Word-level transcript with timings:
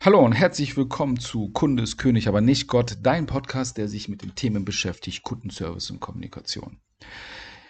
Hallo 0.00 0.24
und 0.24 0.32
herzlich 0.32 0.76
willkommen 0.76 1.18
zu 1.18 1.48
Kunde 1.48 1.84
König, 1.96 2.28
aber 2.28 2.40
nicht 2.40 2.68
Gott, 2.68 2.98
dein 3.02 3.26
Podcast, 3.26 3.76
der 3.76 3.88
sich 3.88 4.08
mit 4.08 4.22
den 4.22 4.34
Themen 4.34 4.64
beschäftigt, 4.64 5.24
Kundenservice 5.24 5.90
und 5.90 6.00
Kommunikation. 6.00 6.76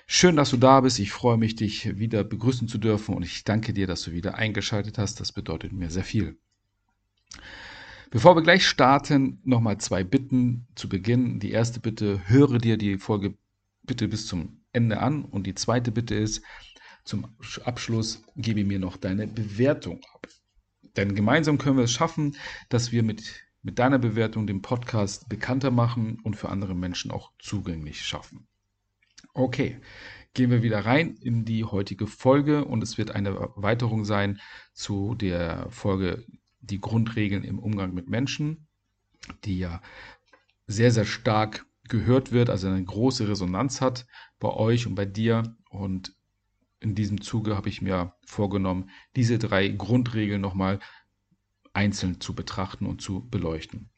Schön, 0.06 0.36
dass 0.36 0.50
du 0.50 0.56
da 0.56 0.80
bist. 0.80 0.98
Ich 0.98 1.12
freue 1.12 1.38
mich, 1.38 1.54
dich 1.54 1.98
wieder 1.98 2.24
begrüßen 2.24 2.68
zu 2.68 2.78
dürfen 2.78 3.14
und 3.14 3.22
ich 3.22 3.44
danke 3.44 3.72
dir, 3.72 3.86
dass 3.86 4.02
du 4.02 4.12
wieder 4.12 4.34
eingeschaltet 4.34 4.98
hast. 4.98 5.20
Das 5.20 5.32
bedeutet 5.32 5.72
mir 5.72 5.88
sehr 5.88 6.04
viel. 6.04 6.36
Bevor 8.10 8.36
wir 8.36 8.42
gleich 8.42 8.66
starten, 8.66 9.40
nochmal 9.44 9.78
zwei 9.78 10.04
Bitten 10.04 10.66
zu 10.74 10.88
Beginn. 10.88 11.40
Die 11.40 11.52
erste 11.52 11.80
Bitte, 11.80 12.28
höre 12.28 12.58
dir 12.58 12.76
die 12.76 12.98
Folge 12.98 13.38
bitte 13.84 14.08
bis 14.08 14.26
zum 14.26 14.60
Ende 14.72 15.00
an. 15.00 15.24
Und 15.24 15.46
die 15.46 15.54
zweite 15.54 15.90
Bitte 15.90 16.16
ist, 16.16 16.42
zum 17.04 17.26
Abschluss 17.64 18.22
gebe 18.36 18.64
mir 18.64 18.80
noch 18.80 18.96
deine 18.96 19.26
Bewertung 19.26 20.00
ab. 20.12 20.26
Denn 20.96 21.14
gemeinsam 21.14 21.58
können 21.58 21.76
wir 21.76 21.84
es 21.84 21.92
schaffen, 21.92 22.36
dass 22.68 22.92
wir 22.92 23.02
mit, 23.02 23.44
mit 23.62 23.78
deiner 23.78 23.98
Bewertung 23.98 24.46
den 24.46 24.62
Podcast 24.62 25.28
bekannter 25.28 25.70
machen 25.70 26.20
und 26.22 26.36
für 26.36 26.48
andere 26.48 26.74
Menschen 26.74 27.10
auch 27.10 27.32
zugänglich 27.38 28.02
schaffen. 28.02 28.46
Okay, 29.34 29.80
gehen 30.34 30.50
wir 30.50 30.62
wieder 30.62 30.84
rein 30.84 31.16
in 31.16 31.44
die 31.44 31.64
heutige 31.64 32.06
Folge 32.06 32.64
und 32.64 32.82
es 32.82 32.98
wird 32.98 33.10
eine 33.10 33.30
Erweiterung 33.30 34.04
sein 34.04 34.40
zu 34.72 35.14
der 35.14 35.68
Folge 35.70 36.24
Die 36.60 36.80
Grundregeln 36.80 37.44
im 37.44 37.58
Umgang 37.58 37.94
mit 37.94 38.08
Menschen, 38.08 38.66
die 39.44 39.58
ja 39.58 39.82
sehr, 40.66 40.90
sehr 40.90 41.04
stark 41.04 41.66
gehört 41.88 42.32
wird, 42.32 42.50
also 42.50 42.68
eine 42.68 42.84
große 42.84 43.28
Resonanz 43.28 43.80
hat 43.80 44.06
bei 44.38 44.48
euch 44.48 44.86
und 44.86 44.94
bei 44.94 45.04
dir. 45.04 45.56
Und 45.70 46.14
in 46.80 46.94
diesem 46.94 47.20
Zuge 47.20 47.56
habe 47.56 47.68
ich 47.68 47.82
mir 47.82 48.14
vorgenommen, 48.24 48.90
diese 49.14 49.38
drei 49.38 49.68
Grundregeln 49.68 50.40
nochmal 50.40 50.80
einzeln 51.72 52.20
zu 52.20 52.34
betrachten 52.34 52.86
und 52.86 53.00
zu 53.00 53.28
beleuchten. 53.28 53.90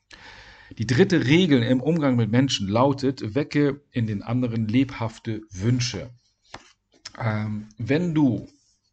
Die 0.76 0.86
dritte 0.86 1.26
Regel 1.26 1.62
im 1.62 1.80
Umgang 1.80 2.16
mit 2.16 2.30
Menschen 2.30 2.68
lautet, 2.68 3.34
wecke 3.34 3.82
in 3.90 4.06
den 4.06 4.22
anderen 4.22 4.68
lebhafte 4.68 5.42
Wünsche. 5.50 6.10
Ähm, 7.18 7.68
wenn 7.78 8.14
du 8.14 8.48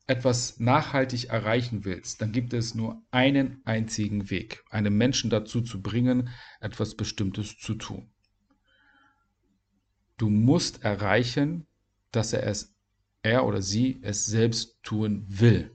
etwas 0.08 0.60
nachhaltig 0.60 1.30
erreichen 1.30 1.84
willst, 1.84 2.22
dann 2.22 2.32
gibt 2.32 2.54
es 2.54 2.76
nur 2.76 3.02
einen 3.12 3.62
einzigen 3.66 4.30
Weg, 4.30 4.64
einen 4.70 4.96
Menschen 4.96 5.30
dazu 5.30 5.62
zu 5.62 5.82
bringen, 5.82 6.30
etwas 6.62 6.96
Bestimmtes 6.96 7.58
zu 7.58 7.76
tun. 7.76 8.12
Du 10.18 10.30
musst 10.30 10.84
erreichen, 10.84 11.66
dass 12.12 12.34
er 12.34 12.44
es 12.44 12.75
er 13.26 13.46
oder 13.46 13.62
sie 13.62 14.00
es 14.04 14.26
selbst 14.26 14.78
tun 14.84 15.26
will. 15.28 15.72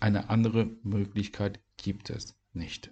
Eine 0.00 0.30
andere 0.30 0.70
Möglichkeit 0.82 1.60
gibt 1.76 2.08
es 2.08 2.34
nicht, 2.52 2.90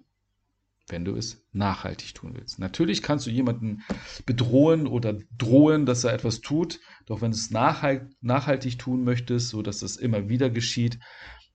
wenn 0.88 1.04
du 1.04 1.16
es 1.16 1.46
nachhaltig 1.52 2.14
tun 2.14 2.34
willst. 2.34 2.58
Natürlich 2.58 3.02
kannst 3.02 3.26
du 3.26 3.30
jemanden 3.30 3.82
bedrohen 4.26 4.86
oder 4.86 5.18
drohen, 5.38 5.86
dass 5.86 6.04
er 6.04 6.12
etwas 6.12 6.42
tut, 6.42 6.78
doch 7.06 7.22
wenn 7.22 7.30
du 7.30 7.36
es 7.36 7.50
nachhaltig 7.50 8.78
tun 8.78 9.02
möchtest, 9.02 9.48
so 9.48 9.62
dass 9.62 9.82
es 9.82 9.96
immer 9.96 10.28
wieder 10.28 10.50
geschieht, 10.50 10.98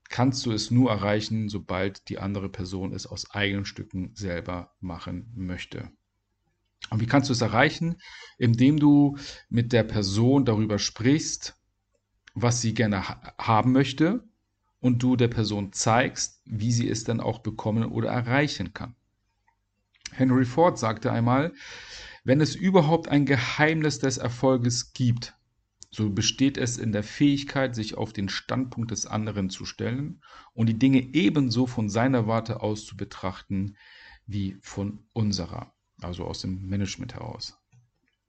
kannst 0.09 0.45
du 0.45 0.51
es 0.51 0.71
nur 0.71 0.89
erreichen, 0.89 1.47
sobald 1.47 2.09
die 2.09 2.17
andere 2.17 2.49
Person 2.49 2.93
es 2.93 3.05
aus 3.05 3.29
eigenen 3.31 3.65
Stücken 3.65 4.15
selber 4.15 4.73
machen 4.79 5.31
möchte. 5.35 5.91
Und 6.89 6.99
wie 6.99 7.05
kannst 7.05 7.29
du 7.29 7.33
es 7.33 7.41
erreichen? 7.41 7.97
Indem 8.39 8.79
du 8.79 9.17
mit 9.49 9.71
der 9.71 9.83
Person 9.83 10.43
darüber 10.43 10.79
sprichst, 10.79 11.55
was 12.33 12.61
sie 12.61 12.73
gerne 12.73 13.07
ha 13.07 13.33
haben 13.37 13.71
möchte 13.71 14.23
und 14.79 15.03
du 15.03 15.15
der 15.15 15.27
Person 15.27 15.73
zeigst, 15.73 16.41
wie 16.45 16.71
sie 16.71 16.89
es 16.89 17.03
dann 17.03 17.19
auch 17.19 17.39
bekommen 17.39 17.85
oder 17.85 18.09
erreichen 18.09 18.73
kann. 18.73 18.95
Henry 20.11 20.45
Ford 20.45 20.77
sagte 20.77 21.11
einmal, 21.11 21.53
wenn 22.23 22.41
es 22.41 22.55
überhaupt 22.55 23.07
ein 23.07 23.25
Geheimnis 23.25 23.99
des 23.99 24.17
Erfolges 24.17 24.93
gibt, 24.93 25.35
so 25.89 26.09
besteht 26.09 26.57
es 26.57 26.77
in 26.77 26.91
der 26.91 27.03
Fähigkeit, 27.03 27.75
sich 27.75 27.95
auf 27.95 28.13
den 28.13 28.29
Standpunkt 28.29 28.91
des 28.91 29.05
anderen 29.05 29.49
zu 29.49 29.65
stellen 29.65 30.21
und 30.53 30.67
die 30.67 30.79
Dinge 30.79 31.01
ebenso 31.13 31.67
von 31.67 31.89
seiner 31.89 32.27
Warte 32.27 32.61
aus 32.61 32.85
zu 32.85 32.95
betrachten 32.95 33.75
wie 34.25 34.57
von 34.61 35.03
unserer, 35.13 35.73
also 36.01 36.25
aus 36.25 36.41
dem 36.41 36.67
Management 36.67 37.15
heraus. 37.15 37.60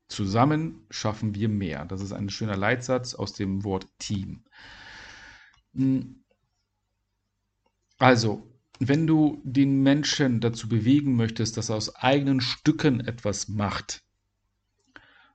Zusammen 0.09 0.87
schaffen 0.91 1.35
wir 1.35 1.49
mehr. 1.49 1.85
Das 1.87 2.01
ist 2.01 2.13
ein 2.13 2.29
schöner 2.29 2.57
Leitsatz 2.57 3.15
aus 3.15 3.33
dem 3.33 3.65
Wort 3.65 3.87
Team. 3.99 4.45
Hm. 5.75 6.25
Also, 7.99 8.53
wenn 8.79 9.07
du 9.07 9.41
den 9.45 9.83
Menschen 9.83 10.41
dazu 10.41 10.69
bewegen 10.69 11.15
möchtest, 11.15 11.57
dass 11.57 11.69
er 11.69 11.77
aus 11.77 11.95
eigenen 11.95 12.41
Stücken 12.41 13.01
etwas 13.01 13.49
macht, 13.49 14.03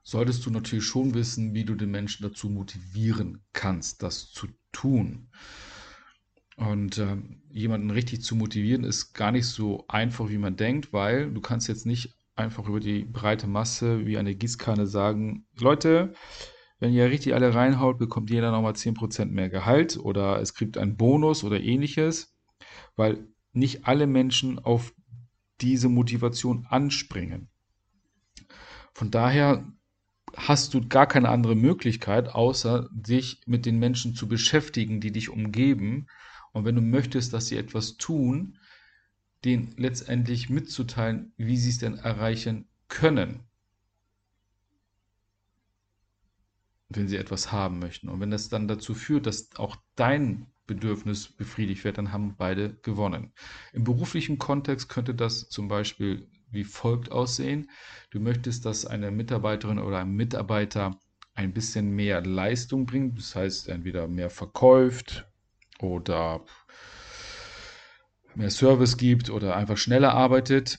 solltest 0.02 0.44
du 0.44 0.50
natürlich 0.50 0.84
schon 0.84 1.14
wissen, 1.14 1.54
wie 1.54 1.64
du 1.64 1.74
den 1.74 1.90
Menschen 1.90 2.22
dazu 2.22 2.48
motivieren 2.48 3.42
kannst, 3.52 4.02
das 4.02 4.30
zu 4.30 4.48
tun. 4.72 5.28
Und 6.56 6.98
äh, 6.98 7.16
jemanden 7.50 7.90
richtig 7.90 8.22
zu 8.22 8.34
motivieren 8.34 8.84
ist 8.84 9.12
gar 9.14 9.32
nicht 9.32 9.46
so 9.46 9.86
einfach, 9.86 10.28
wie 10.28 10.38
man 10.38 10.56
denkt, 10.56 10.92
weil 10.92 11.32
du 11.32 11.40
kannst 11.40 11.68
jetzt 11.68 11.86
nicht 11.86 12.17
einfach 12.38 12.68
über 12.68 12.80
die 12.80 13.04
breite 13.04 13.46
Masse 13.46 14.06
wie 14.06 14.18
eine 14.18 14.34
Gießkanne 14.34 14.86
sagen, 14.86 15.46
Leute, 15.58 16.14
wenn 16.78 16.92
ihr 16.92 17.10
richtig 17.10 17.34
alle 17.34 17.54
reinhaut, 17.54 17.98
bekommt 17.98 18.30
jeder 18.30 18.52
nochmal 18.52 18.74
10% 18.74 19.26
mehr 19.26 19.48
Gehalt 19.48 19.96
oder 19.96 20.40
es 20.40 20.54
kriegt 20.54 20.78
einen 20.78 20.96
Bonus 20.96 21.42
oder 21.42 21.60
ähnliches, 21.60 22.36
weil 22.96 23.26
nicht 23.52 23.86
alle 23.86 24.06
Menschen 24.06 24.58
auf 24.58 24.94
diese 25.60 25.88
Motivation 25.88 26.66
anspringen. 26.68 27.50
Von 28.94 29.10
daher 29.10 29.66
hast 30.36 30.74
du 30.74 30.86
gar 30.86 31.06
keine 31.06 31.30
andere 31.30 31.56
Möglichkeit, 31.56 32.28
außer 32.28 32.88
dich 32.92 33.40
mit 33.46 33.66
den 33.66 33.78
Menschen 33.78 34.14
zu 34.14 34.28
beschäftigen, 34.28 35.00
die 35.00 35.10
dich 35.10 35.30
umgeben. 35.30 36.06
Und 36.52 36.64
wenn 36.64 36.76
du 36.76 36.82
möchtest, 36.82 37.32
dass 37.32 37.46
sie 37.46 37.56
etwas 37.56 37.96
tun, 37.96 38.58
denen 39.44 39.74
letztendlich 39.76 40.50
mitzuteilen, 40.50 41.32
wie 41.36 41.56
sie 41.56 41.70
es 41.70 41.78
denn 41.78 41.98
erreichen 41.98 42.68
können, 42.88 43.40
wenn 46.88 47.08
sie 47.08 47.16
etwas 47.16 47.52
haben 47.52 47.78
möchten. 47.78 48.08
Und 48.08 48.20
wenn 48.20 48.30
das 48.30 48.48
dann 48.48 48.68
dazu 48.68 48.94
führt, 48.94 49.26
dass 49.26 49.54
auch 49.56 49.76
dein 49.94 50.46
Bedürfnis 50.66 51.28
befriedigt 51.28 51.84
wird, 51.84 51.98
dann 51.98 52.12
haben 52.12 52.36
beide 52.36 52.74
gewonnen. 52.82 53.32
Im 53.72 53.84
beruflichen 53.84 54.38
Kontext 54.38 54.88
könnte 54.88 55.14
das 55.14 55.48
zum 55.48 55.68
Beispiel 55.68 56.28
wie 56.50 56.64
folgt 56.64 57.12
aussehen. 57.12 57.70
Du 58.10 58.20
möchtest, 58.20 58.64
dass 58.64 58.86
eine 58.86 59.10
Mitarbeiterin 59.10 59.78
oder 59.78 59.98
ein 59.98 60.12
Mitarbeiter 60.12 60.98
ein 61.34 61.52
bisschen 61.52 61.90
mehr 61.90 62.20
Leistung 62.22 62.86
bringt, 62.86 63.18
das 63.18 63.36
heißt 63.36 63.68
entweder 63.68 64.08
mehr 64.08 64.30
verkauft 64.30 65.26
oder 65.78 66.44
mehr 68.38 68.50
Service 68.50 68.96
gibt 68.96 69.30
oder 69.30 69.56
einfach 69.56 69.76
schneller 69.76 70.14
arbeitet, 70.14 70.78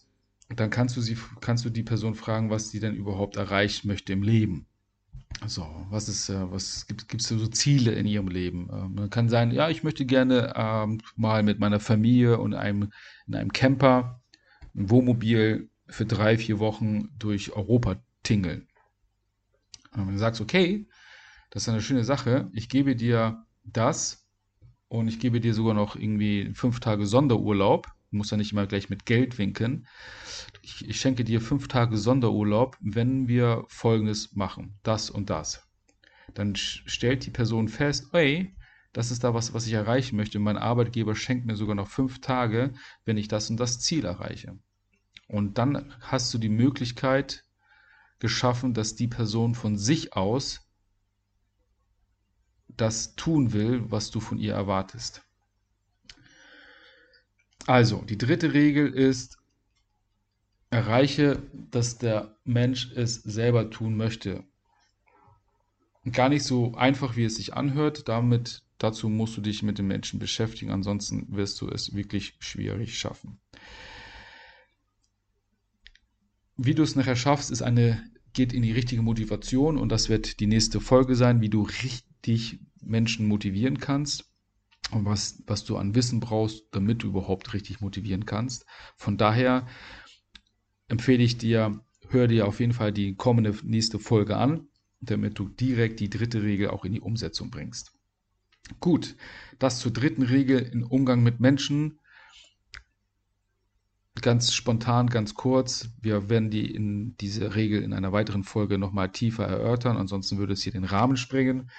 dann 0.55 0.69
kannst 0.69 0.97
du 0.97 1.01
sie, 1.01 1.17
kannst 1.41 1.65
du 1.65 1.69
die 1.69 1.83
Person 1.83 2.15
fragen, 2.15 2.49
was 2.49 2.71
sie 2.71 2.79
denn 2.79 2.95
überhaupt 2.95 3.35
erreichen 3.35 3.87
möchte 3.87 4.13
im 4.13 4.23
Leben. 4.23 4.65
So, 5.45 5.67
was 5.89 6.09
ist, 6.09 6.29
äh, 6.29 6.51
was 6.51 6.87
gibt 6.87 7.21
es 7.21 7.27
so 7.27 7.47
Ziele 7.47 7.91
in 7.91 8.05
ihrem 8.05 8.27
Leben? 8.27 8.67
Ähm, 8.71 8.95
man 8.95 9.09
kann 9.09 9.29
sagen, 9.29 9.51
ja, 9.51 9.69
ich 9.69 9.83
möchte 9.83 10.05
gerne 10.05 10.53
ähm, 10.55 11.01
mal 11.15 11.43
mit 11.43 11.59
meiner 11.59 11.79
Familie 11.79 12.39
und 12.39 12.53
einem, 12.53 12.91
in 13.27 13.35
einem 13.35 13.53
Camper, 13.53 14.21
ein 14.75 14.89
Wohnmobil 14.89 15.69
für 15.87 16.05
drei, 16.05 16.37
vier 16.37 16.59
Wochen 16.59 17.09
durch 17.17 17.53
Europa 17.53 18.01
tingeln. 18.23 18.67
Und 19.91 20.07
wenn 20.07 20.13
du 20.13 20.19
sagst, 20.19 20.41
okay, 20.41 20.87
das 21.51 21.63
ist 21.63 21.69
eine 21.69 21.81
schöne 21.81 22.03
Sache, 22.03 22.49
ich 22.53 22.69
gebe 22.69 22.95
dir 22.95 23.45
das 23.63 24.27
und 24.89 25.07
ich 25.07 25.19
gebe 25.19 25.39
dir 25.39 25.53
sogar 25.53 25.75
noch 25.75 25.95
irgendwie 25.95 26.51
fünf 26.53 26.79
Tage 26.79 27.05
Sonderurlaub. 27.05 27.87
Du 28.11 28.17
musst 28.17 28.31
ja 28.31 28.37
nicht 28.37 28.51
immer 28.51 28.65
gleich 28.65 28.89
mit 28.89 29.05
Geld 29.05 29.37
winken. 29.37 29.87
Ich, 30.63 30.87
ich 30.87 30.99
schenke 30.99 31.23
dir 31.23 31.41
fünf 31.41 31.67
Tage 31.67 31.95
Sonderurlaub, 31.95 32.75
wenn 32.81 33.27
wir 33.27 33.65
Folgendes 33.67 34.35
machen. 34.35 34.79
Das 34.81 35.11
und 35.11 35.29
das. 35.29 35.63
Dann 36.33 36.55
stellt 36.55 37.25
die 37.25 37.31
Person 37.31 37.67
fest, 37.67 38.09
ey, 38.13 38.55
das 38.91 39.11
ist 39.11 39.23
da 39.23 39.35
was, 39.35 39.53
was 39.53 39.67
ich 39.67 39.73
erreichen 39.73 40.15
möchte. 40.15 40.39
Mein 40.39 40.57
Arbeitgeber 40.57 41.15
schenkt 41.15 41.45
mir 41.45 41.55
sogar 41.55 41.75
noch 41.75 41.87
fünf 41.87 42.19
Tage, 42.19 42.73
wenn 43.05 43.17
ich 43.17 43.27
das 43.27 43.51
und 43.51 43.59
das 43.59 43.79
Ziel 43.79 44.05
erreiche. 44.05 44.57
Und 45.27 45.59
dann 45.59 45.93
hast 46.01 46.33
du 46.33 46.39
die 46.39 46.49
Möglichkeit 46.49 47.43
geschaffen, 48.17 48.73
dass 48.73 48.95
die 48.95 49.07
Person 49.07 49.53
von 49.53 49.77
sich 49.77 50.13
aus 50.13 50.68
das 52.81 53.15
tun 53.15 53.53
will, 53.53 53.83
was 53.91 54.11
du 54.11 54.19
von 54.19 54.37
ihr 54.37 54.53
erwartest. 54.53 55.23
Also, 57.65 58.01
die 58.01 58.17
dritte 58.17 58.53
Regel 58.53 58.87
ist, 58.87 59.37
erreiche, 60.69 61.43
dass 61.53 61.97
der 61.97 62.37
Mensch 62.43 62.91
es 62.95 63.15
selber 63.15 63.69
tun 63.69 63.95
möchte. 63.95 64.43
Gar 66.11 66.29
nicht 66.29 66.43
so 66.43 66.73
einfach, 66.75 67.15
wie 67.15 67.25
es 67.25 67.35
sich 67.35 67.53
anhört. 67.53 68.07
Damit, 68.07 68.63
dazu 68.77 69.09
musst 69.09 69.35
du 69.37 69.41
dich 69.41 69.61
mit 69.61 69.77
dem 69.77 69.87
Menschen 69.87 70.19
beschäftigen, 70.19 70.71
ansonsten 70.71 71.27
wirst 71.35 71.59
du 71.61 71.67
es 71.67 71.93
wirklich 71.93 72.35
schwierig 72.39 72.97
schaffen. 72.97 73.39
wie 76.61 76.75
du 76.75 76.83
es 76.83 76.95
nachher 76.95 77.15
schaffst, 77.15 77.51
ist 77.51 77.61
eine, 77.61 78.03
geht 78.33 78.51
in 78.51 78.61
die 78.61 78.73
richtige 78.73 79.01
Motivation 79.01 79.77
und 79.77 79.89
das 79.89 80.09
wird 80.09 80.41
die 80.41 80.47
nächste 80.47 80.81
Folge 80.81 81.15
sein, 81.15 81.41
wie 81.41 81.49
du 81.49 81.61
richtig 81.61 82.59
Menschen 82.81 83.27
motivieren 83.27 83.79
kannst 83.79 84.25
und 84.91 85.05
was, 85.05 85.43
was 85.45 85.65
du 85.65 85.77
an 85.77 85.95
Wissen 85.95 86.19
brauchst, 86.19 86.63
damit 86.71 87.03
du 87.03 87.07
überhaupt 87.07 87.53
richtig 87.53 87.81
motivieren 87.81 88.25
kannst. 88.25 88.65
Von 88.95 89.17
daher 89.17 89.67
empfehle 90.87 91.23
ich 91.23 91.37
dir, 91.37 91.83
hör 92.09 92.27
dir 92.27 92.47
auf 92.47 92.59
jeden 92.59 92.73
Fall 92.73 92.91
die 92.91 93.15
kommende 93.15 93.55
nächste 93.63 93.99
Folge 93.99 94.37
an, 94.37 94.67
damit 95.01 95.37
du 95.39 95.47
direkt 95.47 95.99
die 95.99 96.09
dritte 96.09 96.43
Regel 96.43 96.69
auch 96.69 96.85
in 96.85 96.93
die 96.93 97.01
Umsetzung 97.01 97.51
bringst. 97.51 97.93
Gut, 98.79 99.15
das 99.57 99.79
zur 99.79 99.91
dritten 99.91 100.23
Regel 100.23 100.59
im 100.59 100.83
Umgang 100.83 101.23
mit 101.23 101.39
Menschen. 101.39 101.99
Ganz 104.21 104.53
spontan, 104.53 105.07
ganz 105.07 105.33
kurz. 105.33 105.89
Wir 106.01 106.29
werden 106.29 106.49
die 106.49 106.73
in 106.73 107.15
diese 107.17 107.55
Regel 107.55 107.83
in 107.83 107.93
einer 107.93 108.11
weiteren 108.11 108.43
Folge 108.43 108.77
nochmal 108.77 109.11
tiefer 109.11 109.45
erörtern. 109.45 109.97
Ansonsten 109.97 110.37
würde 110.37 110.53
es 110.53 110.61
hier 110.61 110.73
den 110.73 110.83
Rahmen 110.83 111.15
sprengen. 111.15 111.69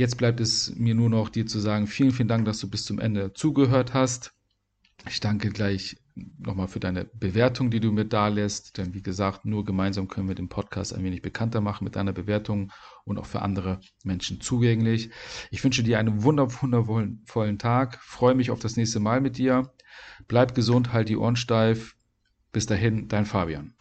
Jetzt 0.00 0.16
bleibt 0.16 0.40
es 0.40 0.74
mir 0.76 0.94
nur 0.94 1.10
noch 1.10 1.28
dir 1.28 1.44
zu 1.44 1.60
sagen, 1.60 1.86
vielen, 1.86 2.10
vielen 2.10 2.26
Dank, 2.26 2.46
dass 2.46 2.58
du 2.58 2.70
bis 2.70 2.86
zum 2.86 2.98
Ende 2.98 3.34
zugehört 3.34 3.92
hast. 3.92 4.32
Ich 5.06 5.20
danke 5.20 5.50
gleich 5.50 5.98
nochmal 6.38 6.68
für 6.68 6.80
deine 6.80 7.04
Bewertung, 7.04 7.70
die 7.70 7.80
du 7.80 7.92
mir 7.92 8.06
da 8.06 8.28
lässt. 8.28 8.78
Denn 8.78 8.94
wie 8.94 9.02
gesagt, 9.02 9.44
nur 9.44 9.62
gemeinsam 9.62 10.08
können 10.08 10.26
wir 10.26 10.34
den 10.34 10.48
Podcast 10.48 10.94
ein 10.94 11.04
wenig 11.04 11.20
bekannter 11.20 11.60
machen 11.60 11.84
mit 11.84 11.96
deiner 11.96 12.14
Bewertung 12.14 12.72
und 13.04 13.18
auch 13.18 13.26
für 13.26 13.42
andere 13.42 13.78
Menschen 14.02 14.40
zugänglich. 14.40 15.10
Ich 15.50 15.62
wünsche 15.62 15.82
dir 15.82 15.98
einen 15.98 16.22
wundervollen 16.22 17.58
Tag. 17.58 17.98
Freue 18.02 18.34
mich 18.34 18.50
auf 18.50 18.58
das 18.58 18.78
nächste 18.78 19.00
Mal 19.00 19.20
mit 19.20 19.36
dir. 19.36 19.70
Bleib 20.28 20.54
gesund, 20.54 20.94
halt 20.94 21.10
die 21.10 21.18
Ohren 21.18 21.36
steif. 21.36 21.94
Bis 22.52 22.64
dahin, 22.64 23.08
dein 23.08 23.26
Fabian. 23.26 23.74